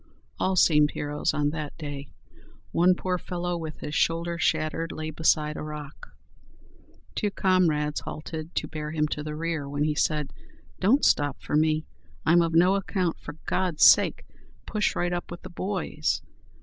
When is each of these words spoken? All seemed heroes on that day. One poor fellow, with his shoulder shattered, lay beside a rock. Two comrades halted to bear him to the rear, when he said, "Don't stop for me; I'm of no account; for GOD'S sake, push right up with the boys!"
All 0.39 0.55
seemed 0.55 0.89
heroes 0.95 1.31
on 1.31 1.51
that 1.51 1.77
day. 1.77 2.09
One 2.71 2.95
poor 2.95 3.19
fellow, 3.19 3.55
with 3.55 3.81
his 3.81 3.93
shoulder 3.93 4.39
shattered, 4.39 4.91
lay 4.91 5.11
beside 5.11 5.57
a 5.57 5.61
rock. 5.61 6.15
Two 7.13 7.29
comrades 7.29 7.99
halted 7.99 8.55
to 8.55 8.67
bear 8.67 8.89
him 8.89 9.07
to 9.09 9.21
the 9.21 9.35
rear, 9.35 9.69
when 9.69 9.83
he 9.83 9.93
said, 9.93 10.33
"Don't 10.79 11.05
stop 11.05 11.39
for 11.39 11.55
me; 11.55 11.85
I'm 12.25 12.41
of 12.41 12.55
no 12.55 12.73
account; 12.73 13.19
for 13.19 13.33
GOD'S 13.45 13.85
sake, 13.85 14.25
push 14.65 14.95
right 14.95 15.13
up 15.13 15.29
with 15.29 15.43
the 15.43 15.51
boys!" 15.51 16.23